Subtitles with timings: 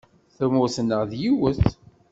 [0.37, 1.59] Tamurt-nneɣ d yiwet!